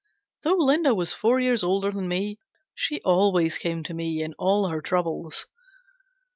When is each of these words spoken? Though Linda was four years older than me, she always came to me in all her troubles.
Though 0.41 0.55
Linda 0.57 0.95
was 0.95 1.13
four 1.13 1.39
years 1.39 1.63
older 1.63 1.91
than 1.91 2.07
me, 2.07 2.39
she 2.73 3.01
always 3.01 3.59
came 3.59 3.83
to 3.83 3.93
me 3.93 4.23
in 4.23 4.33
all 4.39 4.67
her 4.69 4.81
troubles. 4.81 5.45